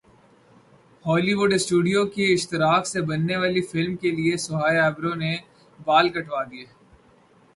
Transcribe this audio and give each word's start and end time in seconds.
Holi 1.05 1.33
would 1.39 1.51
studio 1.53 2.01
کے 2.13 2.23
اشتراک 2.33 2.83
سے 2.87 2.99
بننے 3.09 3.35
والی 3.41 3.61
فلم 3.71 3.95
کیلئے 4.01 4.35
سہائی 4.45 4.77
ابڑو 4.79 5.13
نے 5.15 5.33
بال 5.79 6.05
کٹوادیے 6.15 6.65